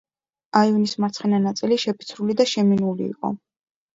აივნის 0.59 0.93
მარცხენა 1.03 1.41
ნაწილი 1.43 1.77
შეფიცრული 1.83 2.37
და 2.39 2.47
შემინული 2.53 3.05
იყო. 3.13 3.31